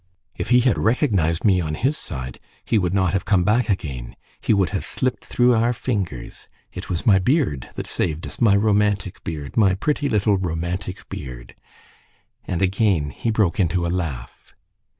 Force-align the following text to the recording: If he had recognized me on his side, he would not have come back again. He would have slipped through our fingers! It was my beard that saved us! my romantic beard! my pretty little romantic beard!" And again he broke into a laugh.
If 0.35 0.49
he 0.49 0.61
had 0.61 0.79
recognized 0.79 1.45
me 1.45 1.61
on 1.61 1.75
his 1.75 1.95
side, 1.95 2.39
he 2.65 2.79
would 2.79 2.91
not 2.91 3.13
have 3.13 3.23
come 3.23 3.43
back 3.43 3.69
again. 3.69 4.15
He 4.41 4.51
would 4.51 4.71
have 4.71 4.83
slipped 4.83 5.23
through 5.23 5.53
our 5.53 5.73
fingers! 5.73 6.49
It 6.73 6.89
was 6.89 7.05
my 7.05 7.19
beard 7.19 7.69
that 7.75 7.85
saved 7.85 8.25
us! 8.25 8.41
my 8.41 8.55
romantic 8.55 9.23
beard! 9.23 9.55
my 9.55 9.75
pretty 9.75 10.09
little 10.09 10.37
romantic 10.39 11.07
beard!" 11.07 11.53
And 12.45 12.63
again 12.63 13.11
he 13.11 13.29
broke 13.29 13.59
into 13.59 13.85
a 13.85 13.93
laugh. 13.93 14.55